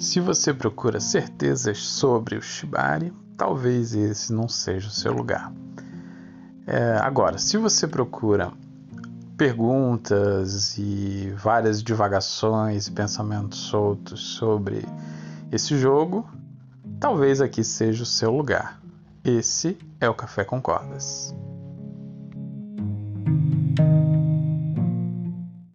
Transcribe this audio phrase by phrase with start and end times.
[0.00, 5.52] Se você procura certezas sobre o Shibari, talvez esse não seja o seu lugar.
[6.66, 8.50] É, agora, se você procura
[9.36, 14.86] perguntas e várias divagações e pensamentos soltos sobre
[15.52, 16.26] esse jogo,
[16.98, 18.80] talvez aqui seja o seu lugar.
[19.22, 21.34] Esse é o Café com Cordas.